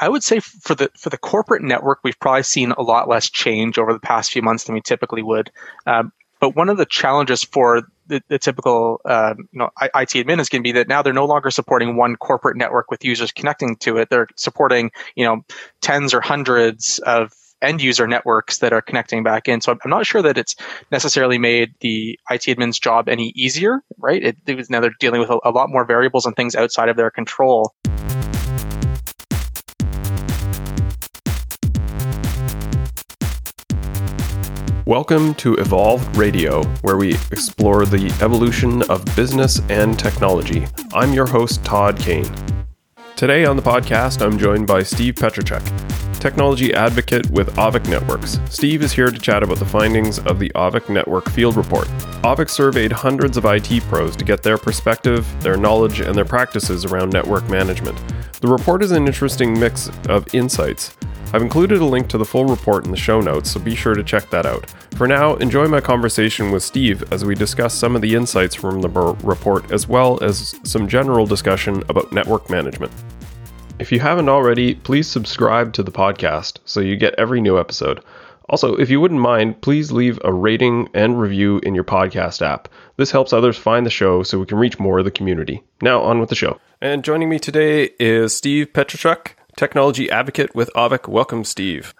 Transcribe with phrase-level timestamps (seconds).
[0.00, 3.30] I would say for the for the corporate network, we've probably seen a lot less
[3.30, 5.50] change over the past few months than we typically would.
[5.86, 10.40] Um, but one of the challenges for the, the typical uh, you know IT admin
[10.40, 13.32] is going to be that now they're no longer supporting one corporate network with users
[13.32, 14.10] connecting to it.
[14.10, 15.44] They're supporting you know
[15.80, 17.32] tens or hundreds of
[17.62, 19.60] end user networks that are connecting back in.
[19.60, 20.56] So I'm not sure that it's
[20.92, 24.22] necessarily made the IT admin's job any easier, right?
[24.22, 26.90] It, it was now they're dealing with a, a lot more variables and things outside
[26.90, 27.74] of their control.
[34.86, 40.68] Welcome to Evolve Radio, where we explore the evolution of business and technology.
[40.94, 42.32] I'm your host, Todd Kane.
[43.16, 48.38] Today on the podcast, I'm joined by Steve Petryschuk, technology advocate with Auvik Networks.
[48.48, 51.88] Steve is here to chat about the findings of the Auvik Network Field Report.
[52.22, 56.84] Auvik surveyed hundreds of IT pros to get their perspective, their knowledge, and their practices
[56.84, 58.00] around network management.
[58.40, 60.96] The report is an interesting mix of insights
[61.32, 63.94] I've included a link to the full report in the show notes, so be sure
[63.94, 64.70] to check that out.
[64.96, 68.80] For now, enjoy my conversation with Steve as we discuss some of the insights from
[68.80, 72.92] the report as well as some general discussion about network management.
[73.78, 78.02] If you haven't already, please subscribe to the podcast so you get every new episode.
[78.48, 82.68] Also, if you wouldn't mind, please leave a rating and review in your podcast app.
[82.96, 85.64] This helps others find the show so we can reach more of the community.
[85.82, 86.60] Now, on with the show.
[86.80, 91.08] And joining me today is Steve Petryschuk technology advocate with Auvik.
[91.08, 91.94] Welcome, Steve.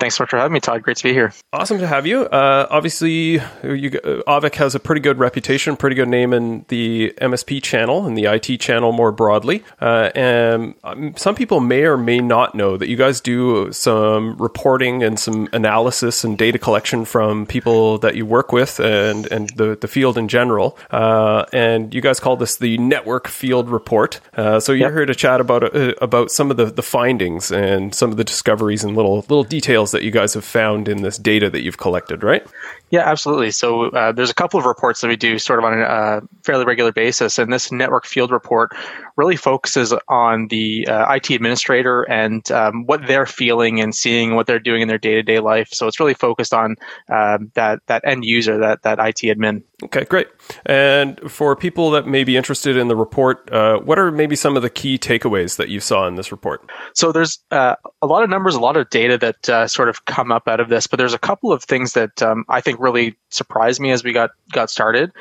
[0.00, 0.82] Thanks so much for having me, Todd.
[0.82, 1.34] Great to be here.
[1.52, 2.22] Awesome to have you.
[2.22, 7.12] Uh, obviously, you, uh, Auvik has a pretty good reputation, pretty good name in the
[7.20, 9.62] MSP channel and the IT channel more broadly.
[9.78, 14.38] Uh, and um, some people may or may not know that you guys do some
[14.38, 19.50] reporting and some analysis and data collection from people that you work with and, and
[19.50, 20.78] the, the field in general.
[20.90, 24.18] Uh, and you guys call this the Network Field Report.
[24.34, 24.96] Uh, so you're yep.
[24.96, 28.24] here to chat about uh, about some of the, the findings and some of the
[28.24, 31.78] discoveries and little little details that you guys have found in this data that you've
[31.78, 32.46] collected, right?
[32.90, 33.52] Yeah, absolutely.
[33.52, 36.20] So uh, there's a couple of reports that we do sort of on a uh,
[36.42, 38.72] fairly regular basis, and this network field report
[39.16, 44.46] really focuses on the uh, IT administrator and um, what they're feeling and seeing, what
[44.46, 45.68] they're doing in their day-to-day life.
[45.72, 46.76] So it's really focused on
[47.08, 49.62] um, that that end user, that that IT admin.
[49.82, 50.28] Okay, great.
[50.66, 54.56] And for people that may be interested in the report, uh, what are maybe some
[54.56, 56.68] of the key takeaways that you saw in this report?
[56.92, 60.04] So there's uh, a lot of numbers, a lot of data that uh, sort of
[60.04, 62.78] come up out of this, but there's a couple of things that um, I think
[62.78, 65.12] really surprised me as we got got started.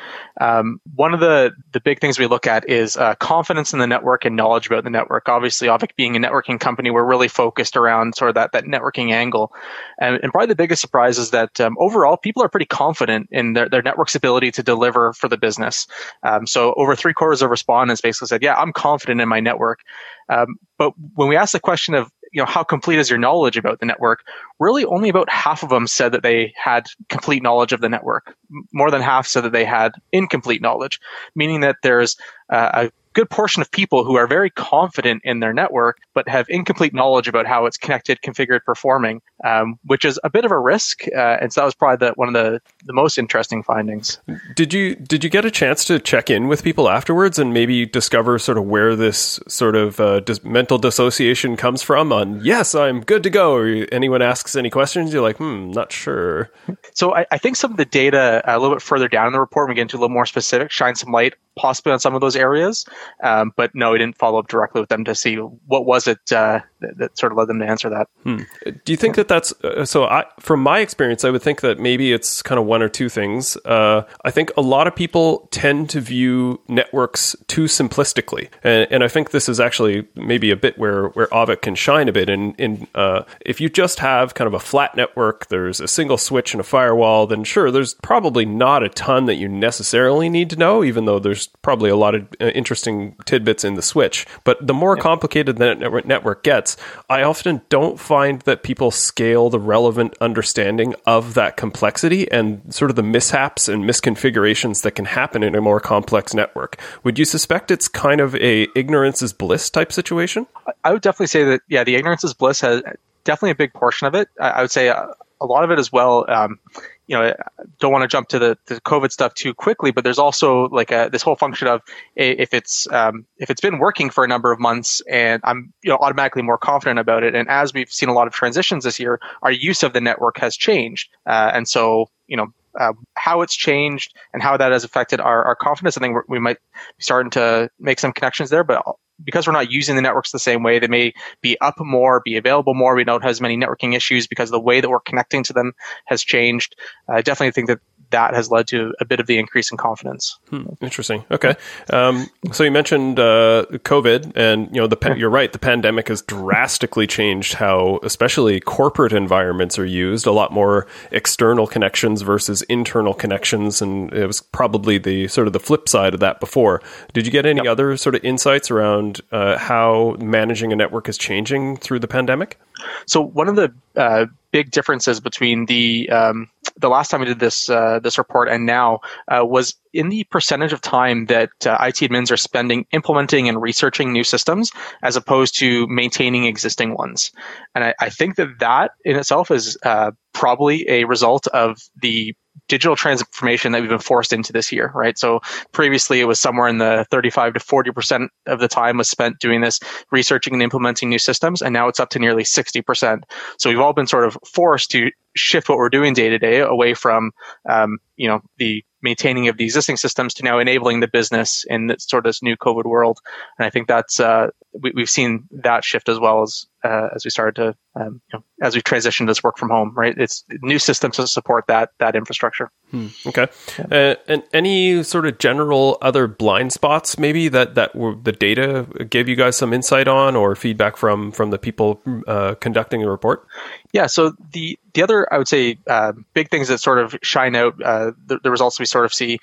[0.41, 3.87] Um, one of the the big things we look at is uh, confidence in the
[3.87, 5.29] network and knowledge about the network.
[5.29, 9.11] Obviously, Auvik being a networking company, we're really focused around sort of that that networking
[9.11, 9.53] angle.
[9.99, 13.53] And, and probably the biggest surprise is that um, overall, people are pretty confident in
[13.53, 15.87] their, their network's ability to deliver for the business.
[16.23, 19.81] Um, so over three quarters of respondents basically said, "Yeah, I'm confident in my network."
[20.29, 23.57] Um, but when we asked the question of you know how complete is your knowledge
[23.57, 24.23] about the network
[24.59, 28.35] really only about half of them said that they had complete knowledge of the network
[28.71, 30.99] more than half said that they had incomplete knowledge
[31.35, 32.15] meaning that there's
[32.51, 36.45] uh, a good portion of people who are very confident in their network but have
[36.49, 40.59] incomplete knowledge about how it's connected, configured, performing, um, which is a bit of a
[40.59, 41.03] risk.
[41.15, 44.19] Uh, and so that was probably the, one of the, the most interesting findings.
[44.55, 47.85] Did you did you get a chance to check in with people afterwards and maybe
[47.85, 52.11] discover sort of where this sort of uh, dis- mental dissociation comes from?
[52.11, 53.53] On yes, I'm good to go.
[53.53, 56.51] Or anyone asks any questions, you're like, hmm, not sure.
[56.93, 59.39] So I, I think some of the data a little bit further down in the
[59.39, 62.21] report, we get into a little more specific, shine some light possibly on some of
[62.21, 62.85] those areas.
[63.23, 66.31] Um, but no, we didn't follow up directly with them to see what was it
[66.31, 68.07] uh, that, that, sort of led them to answer that.
[68.23, 68.41] Hmm.
[68.63, 70.05] Do you think that that's uh, so?
[70.05, 73.09] I, from my experience, I would think that maybe it's kind of one or two
[73.09, 73.57] things.
[73.65, 79.03] Uh, I think a lot of people tend to view networks too simplistically, and, and,
[79.03, 82.29] I think this is actually maybe a bit where where Auvik can shine a bit.
[82.29, 86.17] In in uh, if you just have kind of a flat network, there's a single
[86.17, 90.49] switch and a firewall, then sure, there's probably not a ton that you necessarily need
[90.49, 94.25] to know, even though there's probably a lot of uh, interesting tidbits in the switch.
[94.43, 95.75] But the more complicated the
[96.05, 96.68] network gets,
[97.09, 102.91] I often don't find that people scale the relevant understanding of that complexity and sort
[102.91, 106.79] of the mishaps and misconfigurations that can happen in a more complex network.
[107.03, 110.47] Would you suspect it's kind of a ignorance is bliss type situation?
[110.83, 112.81] I would definitely say that yeah, the ignorance is bliss has
[113.23, 114.29] definitely a big portion of it.
[114.39, 115.09] I, would say a,
[115.41, 116.25] a lot of it as well.
[116.29, 116.59] Um,
[117.09, 117.33] you know,
[117.79, 120.91] don't want to jump to the, the COVID stuff too quickly, but there's also like
[120.91, 121.81] a, this whole function of
[122.15, 125.89] if it's um, if it's been working for a number of months and I'm you
[125.89, 127.33] know automatically more confident about it.
[127.33, 130.37] And as we've seen a lot of transitions this year, our use of the network
[130.37, 134.83] has changed, uh, and so you know uh, how it's changed and how that has
[134.83, 135.97] affected our, our confidence.
[135.97, 138.83] I think we might be starting to make some connections there, but
[139.23, 142.37] because we're not using the networks the same way, they may be up more, be
[142.37, 142.95] available more.
[142.95, 145.73] We don't have as many networking issues because the way that we're connecting to them
[146.05, 146.75] has changed.
[147.07, 147.79] I definitely think that
[148.11, 150.37] that has led to a bit of the increase in confidence.
[150.49, 151.25] Hmm, interesting.
[151.31, 151.55] Okay.
[151.91, 155.51] Um, so you mentioned uh, COVID, and you know the pa- you're right.
[155.51, 160.25] The pandemic has drastically changed how, especially corporate environments, are used.
[160.25, 165.53] A lot more external connections versus internal connections, and it was probably the sort of
[165.53, 166.81] the flip side of that before.
[167.13, 167.71] Did you get any yep.
[167.71, 172.59] other sort of insights around uh, how managing a network is changing through the pandemic?
[173.05, 176.49] So one of the uh, big differences between the um,
[176.79, 180.23] the last time we did this uh, this report and now uh, was in the
[180.25, 184.71] percentage of time that uh, IT admins are spending implementing and researching new systems
[185.03, 187.31] as opposed to maintaining existing ones.
[187.75, 192.35] And I, I think that that in itself is uh, probably a result of the
[192.69, 195.17] digital transformation that we've been forced into this year, right?
[195.17, 195.41] So
[195.73, 199.59] previously it was somewhere in the 35 to 40% of the time was spent doing
[199.59, 199.79] this,
[200.11, 201.61] researching and implementing new systems.
[201.61, 203.23] And now it's up to nearly 60%.
[203.57, 206.59] So we've all been sort of forced to shift what we're doing day to day
[206.59, 207.31] away from,
[207.67, 211.95] um, you know, the maintaining of the existing systems to now enabling the business in
[211.99, 213.19] sort of this new COVID world.
[213.57, 217.25] And I think that's uh, we, have seen that shift as well as uh, as
[217.25, 219.93] we started to um, you know, as we transitioned this work from home.
[219.95, 222.71] Right, it's new systems to support that that infrastructure.
[222.91, 223.07] Hmm.
[223.25, 223.85] Okay, yeah.
[223.91, 228.87] uh, and any sort of general other blind spots maybe that that were, the data
[229.09, 233.09] gave you guys some insight on or feedback from from the people uh, conducting the
[233.09, 233.47] report?
[233.91, 237.55] Yeah, so the the other I would say uh, big things that sort of shine
[237.55, 239.39] out uh, the, the, results we sort of see.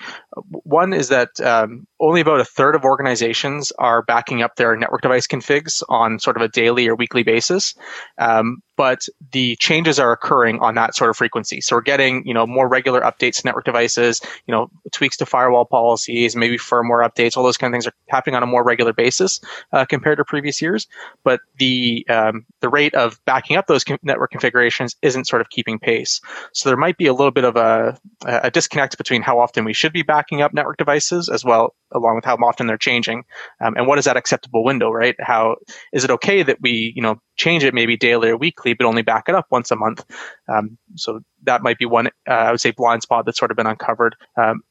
[0.63, 5.01] One is that um, only about a third of organizations are backing up their network
[5.01, 7.73] device configs on sort of a daily or weekly basis.
[8.19, 11.59] Um, but the changes are occurring on that sort of frequency.
[11.59, 15.25] So we're getting, you know, more regular updates to network devices, you know, tweaks to
[15.25, 18.63] firewall policies, maybe firmware updates, all those kind of things are happening on a more
[18.63, 19.41] regular basis
[19.73, 20.87] uh, compared to previous years.
[21.23, 25.79] But the um, the rate of backing up those network configurations isn't sort of keeping
[25.79, 26.21] pace.
[26.53, 29.73] So there might be a little bit of a, a disconnect between how often we
[29.73, 33.25] should be backing up network devices as well, along with how often they're changing,
[33.59, 35.15] um, and what is that acceptable window, right?
[35.19, 35.55] How
[35.91, 39.03] is it okay that we, you know, change it maybe daily or weekly, but only
[39.03, 40.03] back it up once a month.
[40.47, 43.57] Um, so that might be one, uh, I would say, blind spot that's sort of
[43.57, 44.15] been uncovered.
[44.35, 44.63] Um,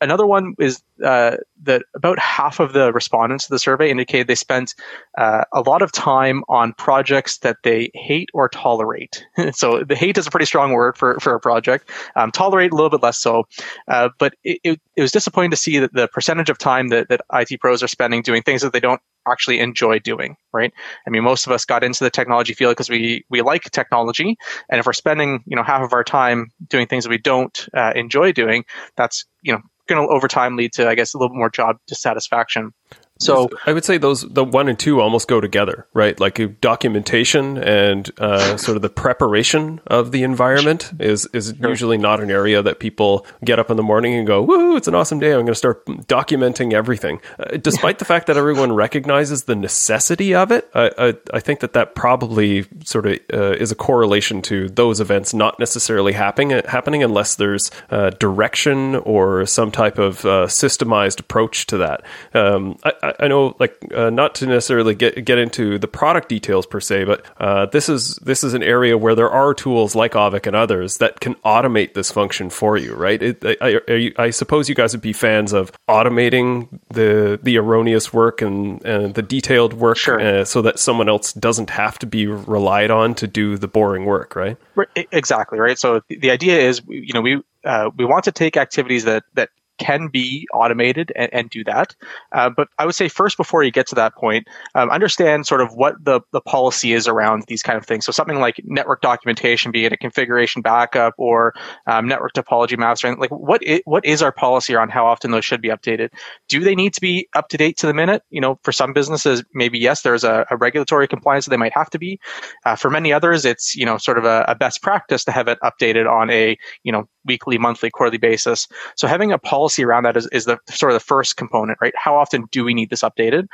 [0.00, 4.34] another one is uh, that about half of the respondents to the survey indicated they
[4.34, 4.74] spent
[5.18, 9.24] uh, a lot of time on projects that they hate or tolerate.
[9.52, 11.90] so the hate is a pretty strong word for, for a project.
[12.16, 13.46] Um, tolerate a little bit less so.
[13.88, 17.08] Uh, but it, it, it, was disappointing to see that the percentage of time that,
[17.08, 20.72] that IT pros are spending doing things that they don't actually enjoy doing, right?
[21.06, 24.36] I mean, most of us got into the technology field because we we like technology,
[24.68, 27.68] and if we're spending you know half of our time doing things that we don't
[27.74, 28.64] uh, enjoy doing,
[28.96, 31.50] that's you know going to over time lead to, I guess, a little bit more
[31.50, 32.72] job dissatisfaction.
[33.20, 36.18] So I would say those the one and two almost go together, right?
[36.18, 42.20] Like documentation and uh, sort of the preparation of the environment is is usually not
[42.20, 45.20] an area that people get up in the morning and go, "Woo, it's an awesome
[45.20, 45.32] day!
[45.32, 50.34] I'm going to start documenting everything." Uh, despite the fact that everyone recognizes the necessity
[50.34, 54.40] of it, I, I, I think that that probably sort of uh, is a correlation
[54.42, 57.70] to those events not necessarily happening happening unless there's
[58.18, 62.02] direction or some type of uh, systemized approach to that.
[62.32, 66.66] Um, I, I know, like, uh, not to necessarily get get into the product details
[66.66, 70.12] per se, but uh, this is this is an area where there are tools like
[70.12, 73.22] Auvik and others that can automate this function for you, right?
[73.22, 78.12] It, I, I, I, suppose you guys would be fans of automating the the erroneous
[78.12, 80.20] work and, and the detailed work, sure.
[80.20, 84.04] uh, so that someone else doesn't have to be relied on to do the boring
[84.04, 84.56] work, right?
[84.94, 85.78] Exactly, right.
[85.78, 89.50] So the idea is, you know, we uh, we want to take activities that that
[89.80, 91.96] can be automated and, and do that.
[92.32, 95.62] Uh, but I would say first, before you get to that point, um, understand sort
[95.62, 98.04] of what the, the policy is around these kind of things.
[98.04, 101.54] So something like network documentation, be it a configuration backup or
[101.86, 105.44] um, network topology maps, like what is, what is our policy around how often those
[105.44, 106.10] should be updated?
[106.48, 108.22] Do they need to be up to date to the minute?
[108.30, 111.74] You know, for some businesses, maybe yes, there's a, a regulatory compliance that they might
[111.74, 112.20] have to be.
[112.66, 115.48] Uh, for many others, it's you know sort of a, a best practice to have
[115.48, 118.66] it updated on a you know weekly, monthly, quarterly basis.
[118.96, 121.94] So having a policy around that is, is the sort of the first component, right?
[121.96, 123.48] How often do we need this updated?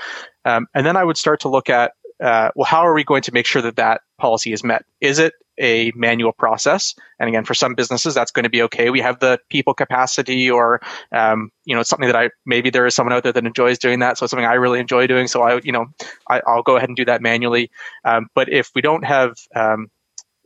[0.44, 1.92] Um, and then I would start to look at,
[2.22, 4.84] uh, well, how are we going to make sure that that policy is met?
[5.00, 6.94] Is it a manual process?
[7.18, 8.90] And again, for some businesses, that's going to be okay.
[8.90, 10.80] We have the people capacity, or
[11.12, 13.78] um, you know, it's something that I maybe there is someone out there that enjoys
[13.78, 14.18] doing that.
[14.18, 15.26] So it's something I really enjoy doing.
[15.26, 15.86] So I, you know,
[16.28, 17.70] I, will go ahead and do that manually.
[18.04, 19.88] Um, but if we don't have um,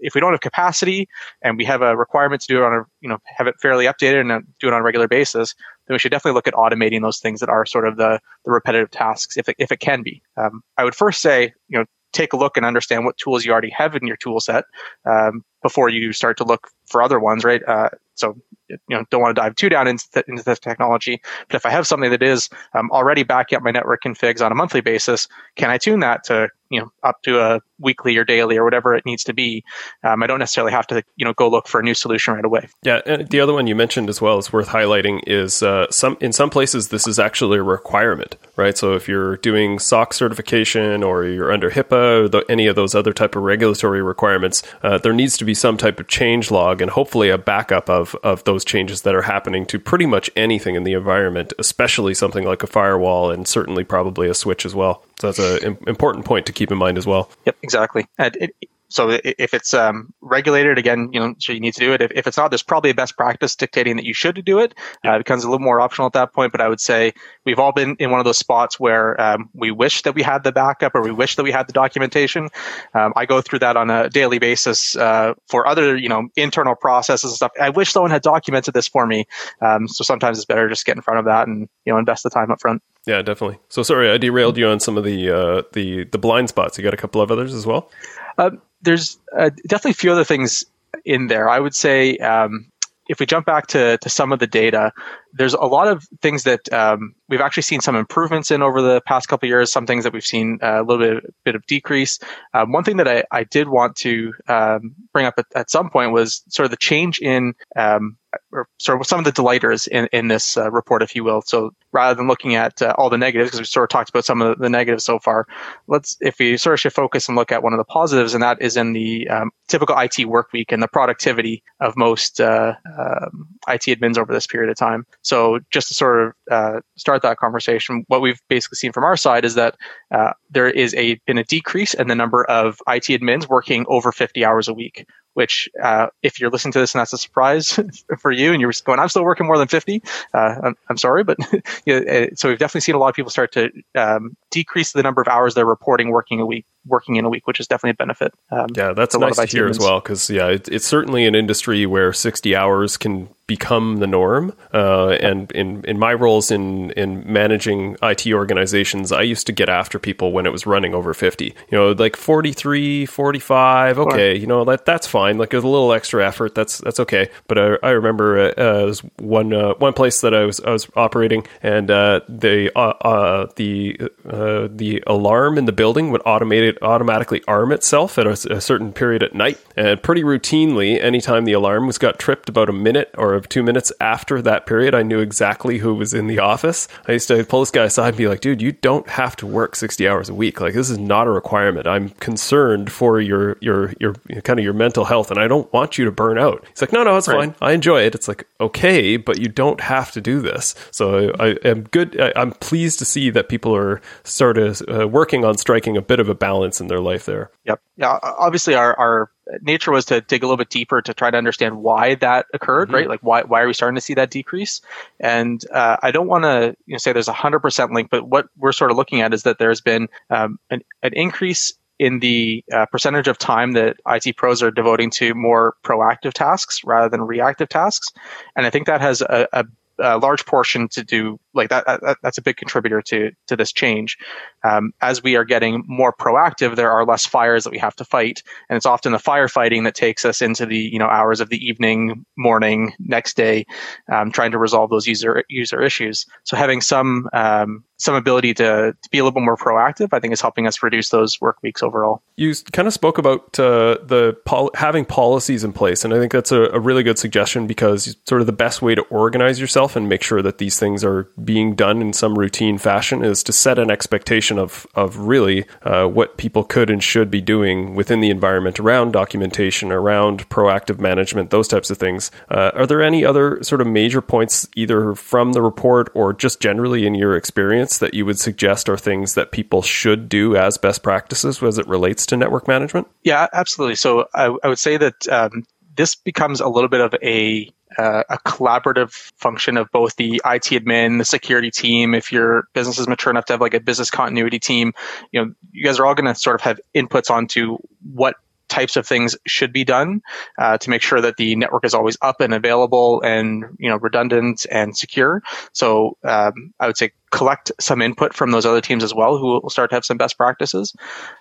[0.01, 1.09] if we don't have capacity
[1.43, 3.87] and we have a requirement to do it on a you know have it fairly
[3.87, 5.55] updated and do it on a regular basis,
[5.87, 8.51] then we should definitely look at automating those things that are sort of the the
[8.51, 10.23] repetitive tasks if it, if it can be.
[10.37, 13.53] Um, I would first say you know take a look and understand what tools you
[13.53, 14.65] already have in your tool set
[15.05, 17.63] um, before you start to look for other ones, right?
[17.69, 18.37] Uh, so
[18.71, 21.21] you know don't want to dive too down into, the, into this technology.
[21.49, 24.53] But if I have something that is um, already backing up my network configs on
[24.53, 28.25] a monthly basis, can I tune that to you know up to a weekly or
[28.25, 29.65] daily or whatever it needs to be?
[30.05, 32.45] Um, I don't necessarily have to you know go look for a new solution right
[32.45, 32.69] away.
[32.83, 36.33] Yeah, the other one you mentioned as well is worth highlighting is uh, some in
[36.33, 38.77] some places this is actually a requirement, right?
[38.77, 42.95] So if you're doing SOC certification or you're under HIPAA or the, any of those
[42.95, 46.81] other type of regulatory requirements, uh, there needs to be some type of change log
[46.81, 50.75] and hopefully a backup of of those changes that are happening to pretty much anything
[50.75, 55.05] in the environment, especially something like a firewall and certainly probably a switch as well.
[55.21, 57.31] So that's an important point to keep in mind as well.
[57.47, 58.07] Yep, exactly.
[58.19, 58.55] And it,
[58.91, 62.03] so if it's um, regulated again, you know, so you need to do it.
[62.03, 64.75] If, if, it's not, there's probably a best practice dictating that you should do it.
[65.05, 66.53] Uh, it becomes a little more optional at that point.
[66.53, 67.13] But I would say
[67.45, 70.43] we've all been in one of those spots where um, we wish that we had
[70.43, 72.49] the backup or we wish that we had the documentation.
[72.95, 76.75] Um, I go through that on a daily basis uh, for other, you know, internal
[76.75, 77.53] processes and stuff.
[77.61, 79.27] I wish someone had documented this for me.
[79.61, 82.25] Um, so sometimes it's better just get in front of that and you know invest
[82.25, 82.83] the time up front.
[83.07, 83.59] Yeah, definitely.
[83.69, 86.77] So sorry, I derailed you on some of the uh, the the blind spots.
[86.77, 87.91] You got a couple of others as well.
[88.37, 88.51] Uh,
[88.83, 90.65] there's uh, definitely a few other things
[91.05, 91.49] in there.
[91.49, 92.71] I would say um,
[93.09, 94.93] if we jump back to, to some of the data,
[95.33, 99.01] there's a lot of things that um, we've actually seen some improvements in over the
[99.03, 99.71] past couple years.
[99.71, 102.19] Some things that we've seen uh, a little bit bit of decrease.
[102.55, 105.91] Um, one thing that I, I did want to um, bring up at, at, some
[105.91, 108.17] point was sort of the change in um,
[108.53, 111.43] or sort of some of the delighters in, in this uh, report, if you will.
[111.43, 114.25] So rather than looking at uh, all the negatives, because we sort of talked about
[114.25, 115.47] some of the negatives so far,
[115.87, 118.43] let's if we sort of should focus and look at one of the positives, and
[118.43, 122.75] that is in the um, typical IT work week and the productivity of most uh,
[122.99, 125.07] um, IT admins over this period of time.
[125.23, 129.17] So just to sort of uh, start that conversation, what we've basically seen from our
[129.17, 129.77] side is that
[130.15, 134.13] uh, there is a been a decrease in the number of IT admins working over
[134.13, 135.07] 50 hours a week
[135.41, 137.81] which uh, if you're listening to this and that's a surprise
[138.19, 140.03] for you and you're going, I'm still working more than 50.
[140.35, 141.39] Uh, I'm, I'm, sorry, but
[141.87, 144.93] you know, uh, so we've definitely seen a lot of people start to um, decrease
[144.93, 147.67] the number of hours they're reporting working a week, working in a week, which is
[147.67, 148.35] definitely a benefit.
[148.51, 149.99] Um, yeah, that's a nice to hear as well.
[150.03, 154.55] Cause yeah, it, it's certainly an industry where 60 hours can become the norm.
[154.73, 159.69] Uh, and in, in my roles in, in managing IT organizations, I used to get
[159.69, 163.99] after people when it was running over 50, you know, like 43, 45.
[163.99, 164.39] Okay.
[164.39, 165.30] You know, that, that's fine.
[165.39, 166.55] Like there's a little extra effort.
[166.55, 167.31] That's, that's okay.
[167.47, 170.89] But I, I remember, uh, uh one, uh, one place that I was, I was
[170.97, 176.83] operating and, uh, uh, uh, the, uh, the alarm in the building would automate it,
[176.83, 179.59] automatically arm itself at a, a certain period at night.
[179.77, 183.93] And pretty routinely, anytime the alarm was got tripped about a minute or two minutes
[184.01, 186.89] after that period, I knew exactly who was in the office.
[187.07, 189.47] I used to pull this guy aside and be like, dude, you don't have to
[189.47, 190.61] work 60 hours a week.
[190.61, 191.87] Like, this is not a requirement.
[191.87, 195.99] I'm concerned for your, your, your, kind of your mental health and I don't want
[195.99, 196.65] you to burn out.
[196.69, 197.39] He's like, no, no, it's right.
[197.39, 197.55] fine.
[197.61, 198.15] I enjoy it.
[198.15, 200.75] It's like, okay, but you don't have to do this.
[200.91, 202.19] So I, I am good.
[202.19, 206.03] I, am pleased to see that people are sort of uh, working on striking a
[206.03, 207.51] bit of a balance in their life there.
[207.65, 207.83] Yep.
[207.99, 208.19] Yeah.
[208.23, 209.31] Obviously, our, our
[209.63, 212.89] nature was to dig a little bit deeper to try to understand why that occurred,
[212.89, 212.95] mm-hmm.
[212.95, 213.09] right?
[213.09, 214.81] Like why why are we starting to see that decrease?
[215.19, 218.27] And uh, I don't want to you know, say there's a hundred percent link, but
[218.27, 222.19] what we're sort of looking at is that there's been um, an, an increase in
[222.21, 227.11] the uh, percentage of time that IT pros are devoting to more proactive tasks rather
[227.11, 228.09] than reactive tasks.
[228.57, 229.65] And I think that has a, a
[230.03, 233.71] a large portion to do like that, that, that's a big contributor to to this
[233.71, 234.17] change.
[234.65, 238.05] Um, as we are getting more proactive there are less fires that we have to
[238.07, 238.43] fight.
[238.71, 241.63] And it's often the firefighting that takes us into the you know hours of the
[241.63, 243.67] evening morning next day
[244.11, 246.25] um, trying to resolve those user user issues.
[246.45, 250.21] So having some um, some ability to, to be a little bit more proactive, I
[250.21, 252.23] think is helping us reduce those work weeks overall.
[252.37, 256.33] You kind of spoke about uh, the pol- having policies in place, and I think
[256.33, 259.97] that's a, a, really good suggestion because sort of the best way to organize yourself
[259.97, 263.53] and make sure that these things are being done in some routine fashion is to
[263.53, 268.21] set an expectation of of really uh, what people could and should be doing within
[268.21, 272.31] the environment around documentation, around proactive management, those types of things.
[272.49, 276.61] Uh, are there any other sort of major points, either from the report or just
[276.61, 277.90] generally in your experience?
[277.99, 281.87] That you would suggest are things that people should do as best practices as it
[281.87, 283.07] relates to network management?
[283.25, 283.97] Yeah, absolutely.
[283.97, 285.65] So I, I would say that um,
[285.97, 290.65] this becomes a little bit of a uh, a collaborative function of both the IT
[290.65, 292.15] admin, the security team.
[292.15, 294.93] If your business is mature enough to have like a business continuity team,
[295.33, 297.79] you know, you guys are all going to sort of have inputs onto
[298.15, 298.37] what
[298.71, 300.23] types of things should be done
[300.59, 303.97] uh, to make sure that the network is always up and available and you know
[303.97, 305.43] redundant and secure.
[305.73, 309.61] So um, I would say collect some input from those other teams as well, who
[309.61, 310.95] will start to have some best practices.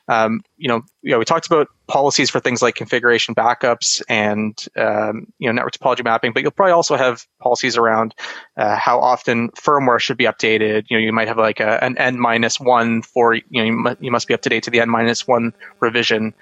[0.08, 4.66] Um, you know, you know, we talked about policies for things like configuration backups and
[4.76, 8.14] um, you know network topology mapping, but you'll probably also have policies around
[8.58, 10.86] uh, how often firmware should be updated.
[10.90, 13.98] You know, you might have like a, an n minus one for you know you,
[14.00, 16.34] you must be up to date to the n minus one revision.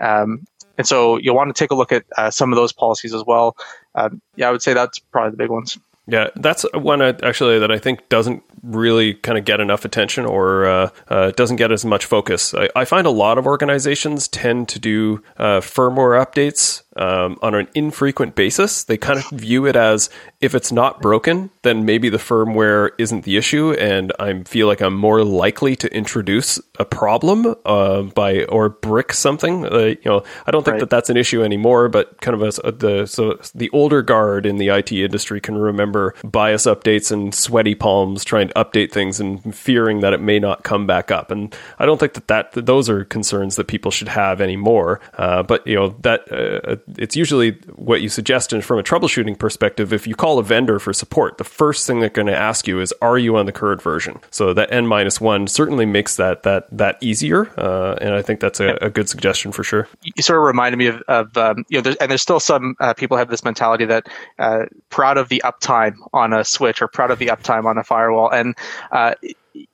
[0.00, 0.46] Um,
[0.78, 3.24] and so you'll want to take a look at uh, some of those policies as
[3.26, 3.56] well.
[3.94, 5.78] Um, yeah, I would say that's probably the big ones.
[6.06, 10.26] Yeah, that's one uh, actually that I think doesn't really kind of get enough attention
[10.26, 12.52] or uh, uh, doesn't get as much focus.
[12.52, 17.54] I, I, find a lot of organizations tend to do uh, firmware updates um, on
[17.54, 18.84] an infrequent basis.
[18.84, 23.24] They kind of view it as if it's not broken, then maybe the firmware isn't
[23.24, 28.44] the issue, and I feel like I'm more likely to introduce a problem uh, by
[28.44, 29.66] or brick something.
[29.66, 30.80] Uh, you know, I don't think right.
[30.80, 34.46] that that's an issue anymore, but kind of as uh, the so the older guard
[34.46, 39.20] in the IT industry can remember BIOS updates and sweaty palms trying to update things
[39.20, 41.30] and fearing that it may not come back up.
[41.30, 45.00] And I don't think that that those are concerns that people should have anymore.
[45.14, 49.38] Uh, but you know that uh, it's usually what you suggest and from a troubleshooting
[49.38, 49.92] perspective.
[49.92, 52.80] If you call a vendor for support, the first thing they're going to ask you
[52.80, 56.42] is, "Are you on the current version?" So that n minus one certainly makes that
[56.42, 59.88] that that easier, uh, and I think that's a, a, good suggestion for sure.
[60.02, 62.76] You sort of reminded me of, of um, you know, there's, and there's still some
[62.80, 64.08] uh, people have this mentality that
[64.38, 67.84] uh, proud of the uptime on a switch or proud of the uptime on a
[67.84, 68.56] firewall, and
[68.92, 69.14] uh,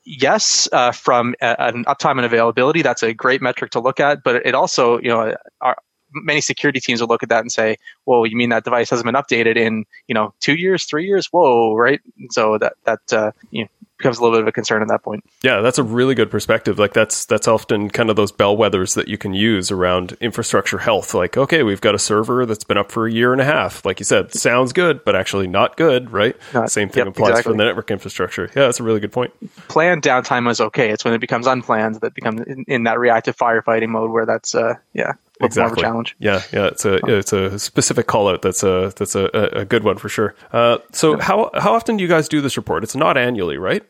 [0.04, 4.22] yes, uh, from a, an uptime and availability, that's a great metric to look at.
[4.22, 5.76] But it also, you know, our,
[6.24, 9.06] many security teams will look at that and say, "Well, you mean that device hasn't
[9.06, 11.26] been updated in you know two years, three years?
[11.26, 14.52] Whoa, right?" And so that that uh, you know, becomes a little bit of a
[14.52, 15.24] concern at that point.
[15.42, 16.78] Yeah, that's a really good perspective.
[16.78, 21.14] Like that's that's often kind of those bellwethers that you can use around infrastructure health.
[21.14, 23.84] Like, okay, we've got a server that's been up for a year and a half.
[23.84, 26.36] Like you said, sounds good, but actually not good, right?
[26.52, 27.52] Not, Same thing yep, applies exactly.
[27.52, 28.46] for the network infrastructure.
[28.54, 29.32] Yeah, that's a really good point.
[29.68, 30.90] Planned downtime is okay.
[30.90, 34.54] It's when it becomes unplanned that becomes in, in that reactive firefighting mode where that's
[34.54, 35.82] uh yeah exactly.
[35.82, 36.16] challenge.
[36.18, 38.42] Yeah, yeah, it's a it's a specific call out.
[38.42, 40.34] That's a that's a, a good one for sure.
[40.52, 41.24] Uh, so yeah.
[41.24, 42.82] how how often do you guys do this report?
[42.82, 43.82] It's not annually, right?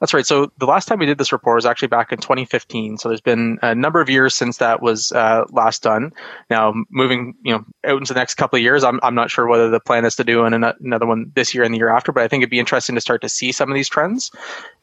[0.00, 0.26] That's right.
[0.26, 2.98] So the last time we did this report was actually back in 2015.
[2.98, 6.12] So there's been a number of years since that was uh, last done.
[6.50, 9.46] Now moving, you know, out into the next couple of years, I'm I'm not sure
[9.46, 12.12] whether the plan is to do an, another one this year and the year after,
[12.12, 14.30] but I think it'd be interesting to start to see some of these trends.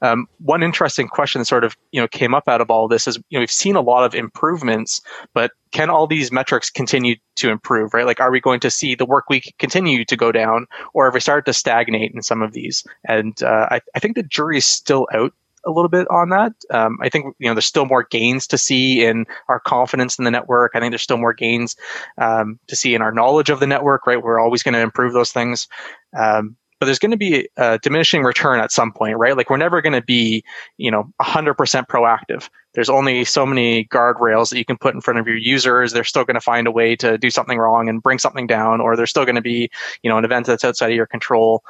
[0.02, 2.92] Um, one interesting question that sort of you know came up out of all of
[2.92, 5.02] this is you know we've seen a lot of improvements,
[5.34, 8.06] but can all these metrics continue to improve, right?
[8.06, 11.14] Like, are we going to see the work week continue to go down, or have
[11.14, 12.84] we started to stagnate in some of these?
[13.08, 15.34] And uh, I, I think the jury is still out
[15.66, 16.54] a little bit on that.
[16.70, 20.26] Um, I think you know there's still more gains to see in our confidence in
[20.26, 20.72] the network.
[20.76, 21.76] I think there's still more gains
[22.18, 24.08] um, to see in our knowledge of the network.
[24.08, 25.68] Right, we're always going to improve those things.
[26.18, 29.38] Um, but there's going to be a diminishing return at some point, right?
[29.38, 30.44] Like we're never going to be,
[30.76, 31.56] you know, 100%
[31.88, 32.50] proactive.
[32.74, 35.94] There's only so many guardrails that you can put in front of your users.
[35.94, 38.82] They're still going to find a way to do something wrong and bring something down,
[38.82, 39.70] or there's still going to be,
[40.02, 41.64] you know, an event that's outside of your control.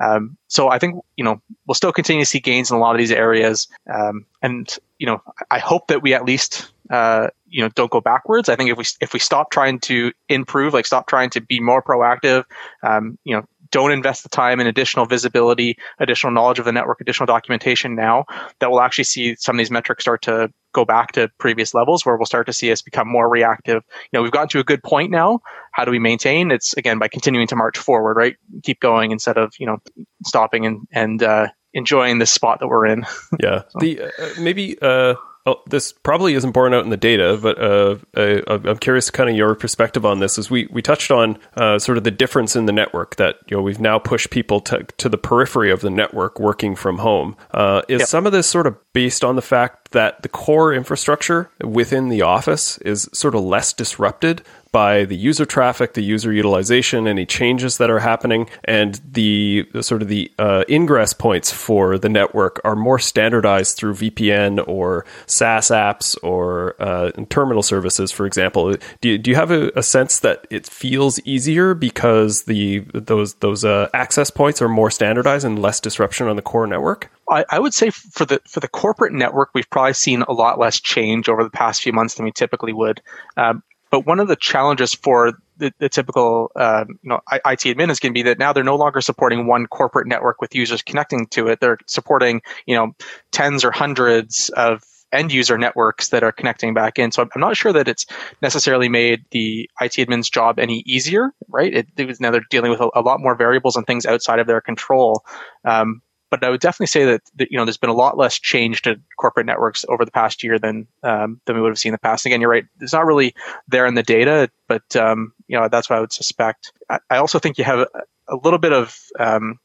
[0.00, 2.94] Um, so I think, you know, we'll still continue to see gains in a lot
[2.94, 3.68] of these areas.
[3.90, 8.02] Um, and, you know, I hope that we at least, uh, you know, don't go
[8.02, 8.50] backwards.
[8.50, 11.58] I think if we, if we stop trying to improve, like stop trying to be
[11.58, 12.44] more proactive,
[12.82, 17.00] um, you know, don't invest the time in additional visibility, additional knowledge of the network,
[17.00, 18.24] additional documentation now,
[18.60, 22.04] that we'll actually see some of these metrics start to go back to previous levels
[22.04, 23.82] where we'll start to see us become more reactive.
[24.12, 25.40] You know, we've gotten to a good point now.
[25.72, 26.50] How do we maintain?
[26.50, 28.36] It's again by continuing to march forward, right?
[28.62, 29.78] Keep going instead of, you know,
[30.26, 33.04] stopping and, and, uh, enjoying the spot that we're in.
[33.40, 33.62] yeah.
[33.68, 33.78] so.
[33.80, 35.14] The, uh, maybe, uh,
[35.48, 39.30] well, this probably isn't borne out in the data, but uh, I, am curious, kind
[39.30, 40.36] of your perspective on this.
[40.36, 43.56] Is we we touched on uh, sort of the difference in the network that you
[43.56, 47.34] know we've now pushed people to to the periphery of the network, working from home.
[47.52, 48.08] Uh, is yep.
[48.08, 52.20] some of this sort of based on the fact that the core infrastructure within the
[52.20, 57.78] office is sort of less disrupted by the user traffic, the user utilization, any changes
[57.78, 62.76] that are happening, and the, sort of the uh, ingress points for the network are
[62.76, 68.76] more standardized through VPN or SaaS apps or uh, terminal services, for example.
[69.00, 73.34] Do you, do you have a, a, sense that it feels easier because the those
[73.34, 77.10] those uh, access points are more standardized and less disruption on the core network?
[77.30, 80.58] I, I, would say for the for the corporate network, we've probably seen a lot
[80.58, 83.02] less change over the past few months than we typically would.
[83.36, 87.90] Um, but one of the challenges for the, the typical um, you know IT admin
[87.90, 90.82] is going to be that now they're no longer supporting one corporate network with users
[90.82, 91.60] connecting to it.
[91.60, 92.94] They're supporting you know
[93.32, 97.12] tens or hundreds of end user networks that are connecting back in.
[97.12, 98.06] So I'm not sure that it's
[98.42, 101.72] necessarily made the IT admin's job any easier, right?
[101.72, 104.38] It, it was now they're dealing with a, a, lot more variables and things outside
[104.38, 105.24] of their control.
[105.64, 108.38] Um, but I would definitely say that, that, you know there's been a lot less
[108.38, 111.90] change to corporate networks over the past year than um, than we would have seen
[111.90, 112.26] in the past.
[112.26, 113.34] Again, you're right; it's not really
[113.68, 116.72] there in the data, but um, you know that's what I would suspect.
[116.88, 117.88] I, I also think you have a,
[118.28, 119.58] a little bit of um,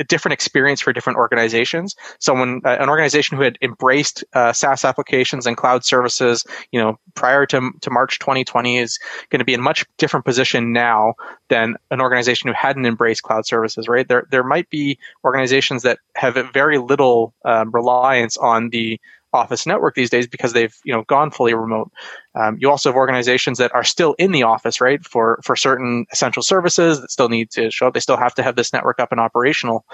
[0.00, 1.94] a different experience for different organizations.
[2.18, 6.98] Someone, uh, an organization who had embraced uh, SaaS applications and cloud services, you know,
[7.14, 11.14] prior to, to March 2020 is going to be in much different position now
[11.48, 14.08] than an organization who hadn't embraced cloud services, right?
[14.08, 18.98] There, there might be organizations that have very little um, reliance on the
[19.32, 21.90] office network these days because they've you know gone fully remote.
[22.34, 26.06] Um, you also have organizations that are still in the office, right, for for certain
[26.12, 27.94] essential services that still need to show up.
[27.94, 29.84] They still have to have this network up and operational.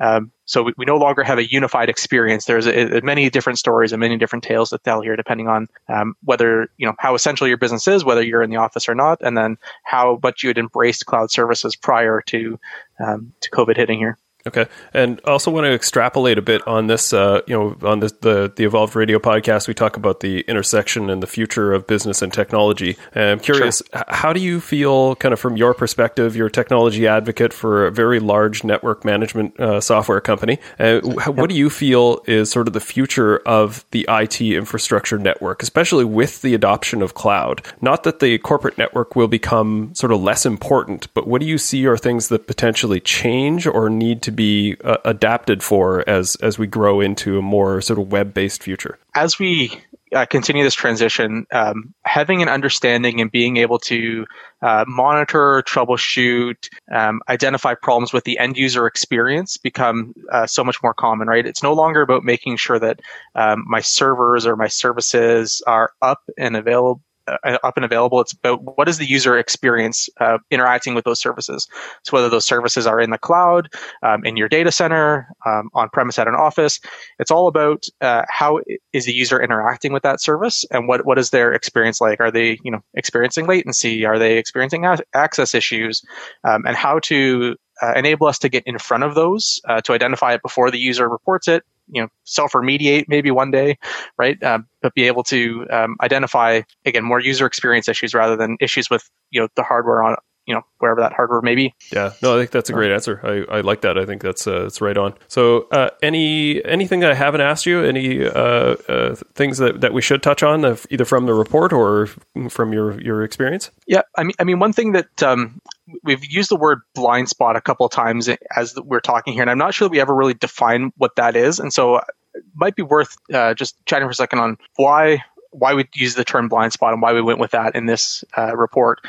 [0.00, 2.46] Um, so we, we, no longer have a unified experience.
[2.46, 5.68] There's a, a many different stories and many different tales to tell here, depending on
[5.88, 8.94] um, whether you know how essential your business is, whether you're in the office or
[8.94, 12.58] not, and then how much you had embraced cloud services prior to
[12.98, 14.18] um, to COVID hitting here.
[14.46, 17.14] Okay, and I also want to extrapolate a bit on this.
[17.14, 21.08] Uh, you know, on this, the the Evolved Radio podcast, we talk about the intersection
[21.08, 22.98] and the future of business and technology.
[23.14, 24.04] And I'm curious, sure.
[24.08, 27.90] how do you feel, kind of from your perspective, you're a technology advocate for a
[27.90, 30.58] very large network management uh, software company.
[30.78, 35.62] Uh, what do you feel is sort of the future of the IT infrastructure network,
[35.62, 37.62] especially with the adoption of cloud?
[37.80, 41.56] Not that the corporate network will become sort of less important, but what do you
[41.56, 46.58] see are things that potentially change or need to be uh, adapted for as as
[46.58, 48.98] we grow into a more sort of web based future?
[49.14, 49.80] As we
[50.14, 54.24] uh, continue this transition, um, having an understanding and being able to
[54.62, 60.82] uh, monitor, troubleshoot, um, identify problems with the end user experience become uh, so much
[60.82, 61.46] more common, right?
[61.46, 63.00] It's no longer about making sure that
[63.34, 68.20] um, my servers or my services are up and available uh, up and available.
[68.20, 71.66] It's about what is the user experience uh, interacting with those services.
[72.04, 73.68] So whether those services are in the cloud,
[74.02, 76.80] um, in your data center, um, on premise at an office,
[77.18, 78.60] it's all about uh, how
[78.92, 82.20] is the user interacting with that service and what what is their experience like?
[82.20, 84.04] Are they you know experiencing latency?
[84.04, 86.02] Are they experiencing a- access issues?
[86.44, 89.92] Um, and how to uh, enable us to get in front of those uh, to
[89.92, 93.76] identify it before the user reports it you know self remediate maybe one day
[94.18, 94.42] right?
[94.42, 98.90] Uh, but be able to um, identify again more user experience issues rather than issues
[98.90, 101.74] with you know the hardware on you know wherever that hardware may be.
[101.92, 103.20] Yeah, no, I think that's a great answer.
[103.22, 103.96] I, I like that.
[103.96, 105.14] I think that's uh, that's right on.
[105.28, 107.82] So, uh, any anything that I haven't asked you?
[107.82, 112.08] Any uh, uh, things that, that we should touch on, either from the report or
[112.48, 113.70] from your your experience?
[113.86, 115.60] Yeah, I mean, I mean, one thing that um,
[116.02, 119.50] we've used the word blind spot a couple of times as we're talking here, and
[119.50, 122.76] I'm not sure that we ever really define what that is, and so it might
[122.76, 125.22] be worth uh, just chatting for a second on why
[125.54, 128.24] why we use the term blind spot and why we went with that in this
[128.36, 129.00] uh, report.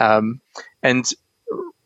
[0.00, 0.40] Um,
[0.82, 1.08] and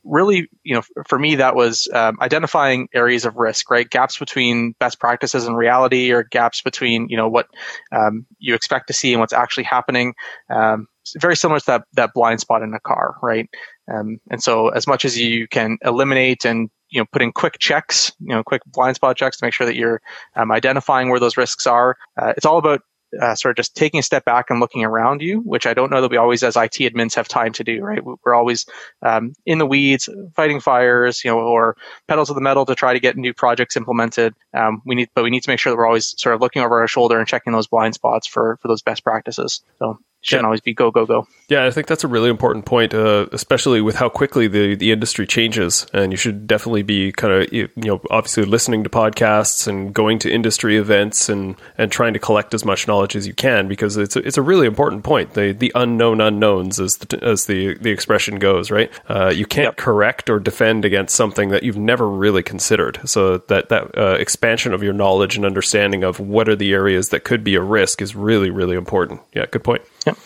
[0.05, 3.88] really, you know, for me, that was um, identifying areas of risk, right?
[3.88, 7.48] Gaps between best practices and reality, or gaps between, you know, what
[7.92, 10.14] um, you expect to see and what's actually happening.
[10.50, 13.48] Um, very similar to that that blind spot in a car, right?
[13.92, 17.59] Um, and so, as much as you can eliminate and you know put in quick
[17.59, 20.00] checks, you know, quick blind spot checks to make sure that you're
[20.37, 21.96] um, identifying where those risks are.
[22.20, 22.83] Uh, it's all about
[23.20, 25.90] uh, sort of just taking a step back and looking around you, which I don't
[25.90, 27.81] know that we always, as IT admins, have time to do.
[27.81, 28.66] Right, we're always
[29.03, 31.77] um, in the weeds, fighting fires, you know, or
[32.09, 34.35] pedals to the metal to try to get new projects implemented.
[34.55, 36.62] Um, we need, but we need to make sure that we're always sort of looking
[36.62, 39.62] over our shoulder and checking those blind spots for for those best practices.
[39.79, 40.46] So shouldn't yeah.
[40.46, 41.26] always be go go go.
[41.48, 44.92] Yeah, I think that's a really important point, uh, especially with how quickly the the
[44.92, 45.87] industry changes.
[45.92, 50.18] And you should definitely be kind of you know obviously listening to podcasts and going
[50.20, 53.96] to industry events and and trying to collect as much knowledge as you can because
[53.96, 55.35] it's a, it's a really important point.
[55.35, 58.90] The the unknown unknowns, as the as the the expression goes, right?
[59.08, 59.76] Uh, you can't yep.
[59.76, 63.00] correct or defend against something that you've never really considered.
[63.04, 67.08] So that that uh, expansion of your knowledge and understanding of what are the areas
[67.08, 69.20] that could be a risk is really really important.
[69.35, 69.82] Yeah, good point.
[70.06, 70.18] Yep.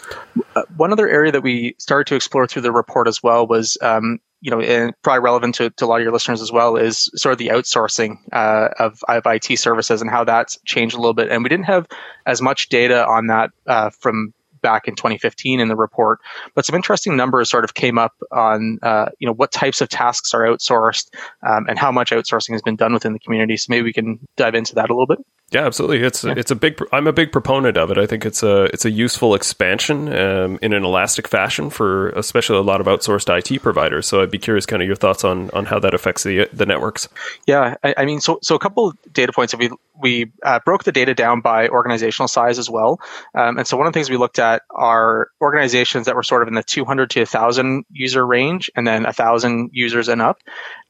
[0.54, 3.76] Uh, one other area that we started to explore through the report as well was,
[3.82, 6.76] um, you know, and probably relevant to, to a lot of your listeners as well,
[6.76, 10.98] is sort of the outsourcing uh, of, of IT services and how that's changed a
[10.98, 11.30] little bit.
[11.30, 11.86] And we didn't have
[12.26, 16.18] as much data on that uh, from back in 2015 in the report,
[16.54, 19.88] but some interesting numbers sort of came up on, uh, you know, what types of
[19.88, 21.08] tasks are outsourced
[21.46, 23.56] um, and how much outsourcing has been done within the community.
[23.56, 25.18] So maybe we can dive into that a little bit.
[25.52, 26.02] Yeah, absolutely.
[26.02, 26.34] It's yeah.
[26.36, 26.76] it's a big.
[26.92, 27.98] I'm a big proponent of it.
[27.98, 32.56] I think it's a it's a useful expansion um, in an elastic fashion for especially
[32.56, 34.08] a lot of outsourced IT providers.
[34.08, 36.66] So I'd be curious, kind of your thoughts on on how that affects the the
[36.66, 37.08] networks.
[37.46, 39.54] Yeah, I, I mean, so so a couple data points.
[39.54, 39.70] If we
[40.02, 43.00] we uh, broke the data down by organizational size as well,
[43.32, 46.42] um, and so one of the things we looked at are organizations that were sort
[46.42, 50.38] of in the 200 to 1,000 user range, and then 1,000 users and up.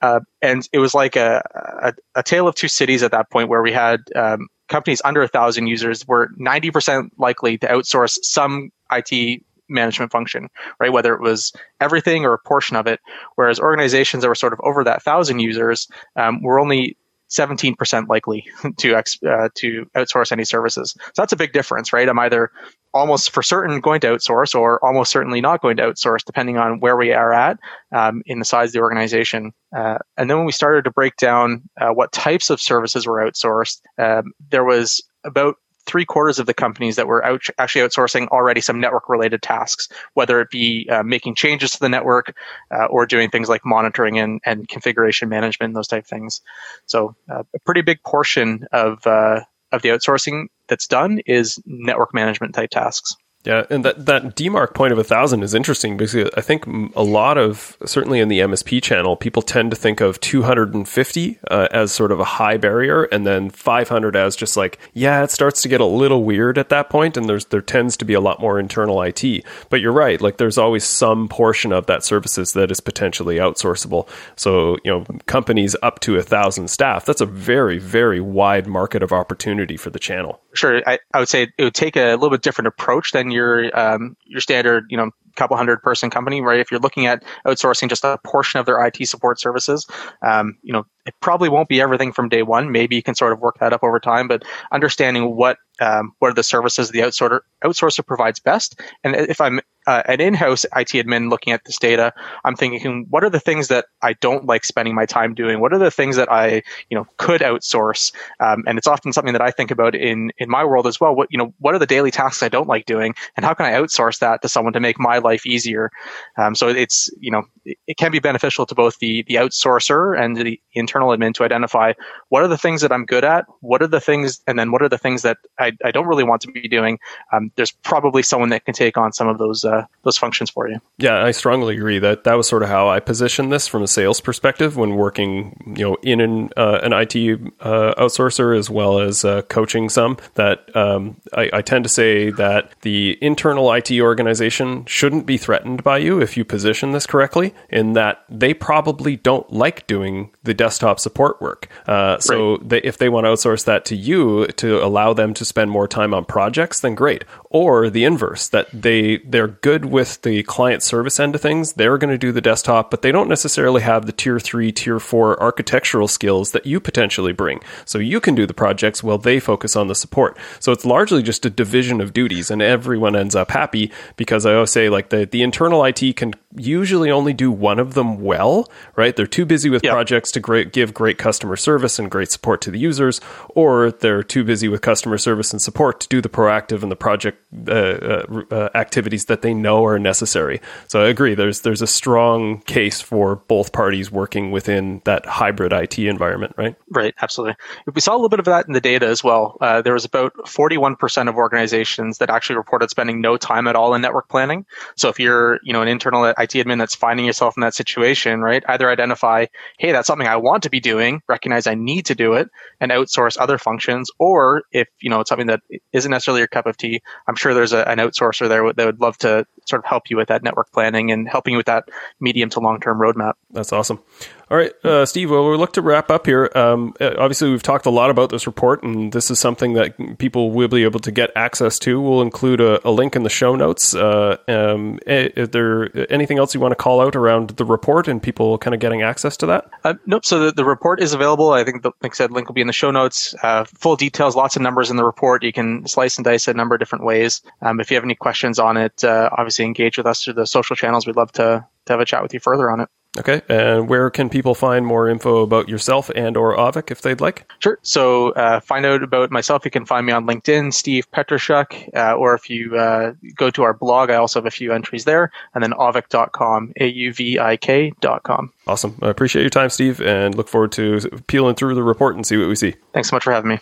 [0.00, 3.62] Uh, and it was like a, a, tale of two cities at that point, where
[3.62, 9.42] we had um, companies under a thousand users were 90% likely to outsource some IT
[9.68, 10.48] management function,
[10.78, 10.92] right?
[10.92, 13.00] Whether it was everything or a portion of it.
[13.34, 16.96] Whereas organizations that were sort of over that thousand users um, were only
[17.30, 18.46] 17% likely
[18.78, 20.94] to ex, uh, to outsource any services.
[20.96, 22.08] So that's a big difference, right?
[22.08, 22.50] I'm either
[22.94, 26.80] almost for certain going to outsource or almost certainly not going to outsource, depending on
[26.80, 27.58] where we are at
[27.92, 29.52] um, in the size of the organization.
[29.76, 33.18] Uh, and then when we started to break down uh, what types of services were
[33.18, 38.28] outsourced, um, there was about three quarters of the companies that were out, actually outsourcing
[38.28, 42.36] already some network related tasks, whether it be uh, making changes to the network
[42.70, 46.40] uh, or doing things like monitoring and, and configuration management, those type things.
[46.86, 49.40] So uh, a pretty big portion of uh,
[49.72, 53.16] of the outsourcing that's done is network management type tasks.
[53.46, 57.02] Yeah, and that that demarc point of a thousand is interesting because I think a
[57.04, 61.92] lot of certainly in the MSP channel, people tend to think of 250 uh, as
[61.92, 65.68] sort of a high barrier, and then 500 as just like yeah, it starts to
[65.68, 68.40] get a little weird at that point, and there's there tends to be a lot
[68.40, 69.44] more internal IT.
[69.70, 74.08] But you're right, like there's always some portion of that services that is potentially outsourceable.
[74.34, 79.04] So you know, companies up to a thousand staff, that's a very very wide market
[79.04, 80.40] of opportunity for the channel.
[80.52, 83.78] Sure, I, I would say it would take a little bit different approach than your
[83.78, 86.58] um, your standard, you know, couple hundred person company, right?
[86.58, 89.86] If you're looking at outsourcing just a portion of their IT support services,
[90.22, 92.72] um, you know, it probably won't be everything from day one.
[92.72, 96.30] Maybe you can sort of work that up over time, but understanding what um, what
[96.30, 100.88] are the services the outsourcer outsourcer provides best, and if I'm uh, an in-house IT
[100.88, 102.12] admin looking at this data,
[102.44, 105.60] I'm thinking, what are the things that I don't like spending my time doing?
[105.60, 108.12] What are the things that I, you know, could outsource?
[108.40, 111.14] Um, and it's often something that I think about in in my world as well.
[111.14, 113.66] What you know, what are the daily tasks I don't like doing, and how can
[113.66, 115.90] I outsource that to someone to make my life easier?
[116.36, 120.18] Um, so it's you know, it, it, can be beneficial to both the the outsourcer
[120.18, 121.92] and the internal admin to identify
[122.28, 124.82] what are the things that I'm good at, what are the things, and then what
[124.82, 126.98] are the things that I, I don't really want to be doing.
[127.32, 130.68] Um, there's probably someone that can take on some of those uh, those functions for
[130.68, 130.80] you.
[130.98, 133.88] Yeah, I strongly agree that that was sort of how I positioned this from a
[133.88, 137.16] sales perspective when working, you know, in an uh, an IT
[137.60, 140.16] uh, outsourcer as well as uh, coaching some.
[140.34, 145.82] That um, I, I tend to say that the internal IT organization shouldn't be threatened
[145.82, 150.54] by you if you position this correctly, in that they probably don't like doing the
[150.54, 151.68] desktop support work.
[151.86, 152.68] Uh, so right.
[152.68, 155.88] they, if they want to outsource that to you to allow them to spend more
[155.88, 157.24] time on projects, then great.
[157.56, 161.72] Or the inverse, that they they're good with the client service end of things.
[161.72, 165.00] They're going to do the desktop, but they don't necessarily have the tier three, tier
[165.00, 167.60] four architectural skills that you potentially bring.
[167.86, 170.36] So you can do the projects while they focus on the support.
[170.60, 174.52] So it's largely just a division of duties, and everyone ends up happy because I
[174.52, 178.68] always say like the the internal IT can usually only do one of them well,
[178.96, 179.14] right?
[179.14, 179.92] They're too busy with yep.
[179.92, 184.22] projects to great, give great customer service and great support to the users, or they're
[184.22, 187.38] too busy with customer service and support to do the proactive and the project
[187.68, 190.60] uh, uh, uh, activities that they know are necessary.
[190.88, 191.34] So I agree.
[191.34, 196.76] There's there's a strong case for both parties working within that hybrid IT environment, right?
[196.90, 197.14] Right.
[197.20, 197.56] Absolutely.
[197.92, 199.56] We saw a little bit of that in the data as well.
[199.60, 203.94] Uh, there was about 41% of organizations that actually reported spending no time at all
[203.94, 204.66] in network planning.
[204.96, 208.40] So if you're you know an internal IT admin that's finding yourself in that situation,
[208.40, 208.62] right?
[208.68, 209.46] Either identify,
[209.78, 212.48] hey, that's something I want to be doing, recognize I need to do it,
[212.80, 214.10] and outsource other functions.
[214.18, 215.60] Or if, you know, it's something that
[215.92, 219.00] isn't necessarily your cup of tea, I'm sure there's a, an outsourcer there that would
[219.00, 221.88] love to sort of help you with that network planning and helping you with that
[222.20, 223.34] medium to long term roadmap.
[223.50, 224.00] That's awesome.
[224.48, 225.32] All right, uh, Steve.
[225.32, 226.48] Well, we look to wrap up here.
[226.54, 230.18] Um, uh, obviously, we've talked a lot about this report, and this is something that
[230.18, 232.00] people will be able to get access to.
[232.00, 233.92] We'll include a, a link in the show notes.
[233.92, 238.06] Uh, um, eh, is there anything else you want to call out around the report
[238.06, 239.68] and people kind of getting access to that?
[239.82, 240.24] Uh, nope.
[240.24, 241.50] So the, the report is available.
[241.50, 243.34] I think, the, like I said, link will be in the show notes.
[243.42, 245.42] Uh, full details, lots of numbers in the report.
[245.42, 247.42] You can slice and dice a number of different ways.
[247.62, 250.46] Um, if you have any questions on it, uh, obviously engage with us through the
[250.46, 251.04] social channels.
[251.04, 252.88] We'd love to to have a chat with you further on it.
[253.18, 257.20] Okay, and where can people find more info about yourself and or Auvik if they'd
[257.20, 257.50] like?
[257.60, 257.78] Sure.
[257.82, 259.64] So uh, find out about myself.
[259.64, 263.62] You can find me on LinkedIn, Steve Petryschuk, uh, or if you uh, go to
[263.62, 268.52] our blog, I also have a few entries there, and then auvik.com, A-U-V-I-K.com.
[268.66, 268.98] Awesome.
[269.02, 272.36] I appreciate your time, Steve, and look forward to peeling through the report and see
[272.36, 272.74] what we see.
[272.92, 273.58] Thanks so much for having me.